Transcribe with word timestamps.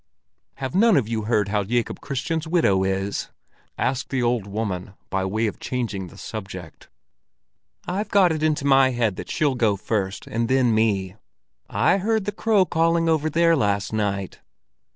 "Have 0.55 0.73
none 0.73 0.97
of 0.97 1.07
you 1.07 1.25
heard 1.25 1.49
how 1.49 1.63
Jacob 1.63 2.01
Kristian's 2.01 2.47
widow 2.47 2.83
is?" 2.83 3.29
asked 3.77 4.09
the 4.09 4.23
old 4.23 4.47
lady 4.47 4.87
by 5.11 5.23
way 5.25 5.45
of 5.45 5.59
changing 5.59 6.07
the 6.07 6.17
subject. 6.17 6.89
"I've 7.85 8.09
got 8.09 8.31
it 8.31 8.41
into 8.41 8.65
my 8.65 8.89
head 8.89 9.15
that 9.17 9.29
she'll 9.29 9.53
go 9.53 9.75
first, 9.75 10.25
and 10.25 10.49
then 10.49 10.73
me. 10.73 11.17
I 11.69 11.99
heard 11.99 12.25
the 12.25 12.31
crow 12.31 12.65
calling 12.65 13.07
over 13.09 13.29
there 13.29 13.55
last 13.55 13.93
night." 13.93 14.39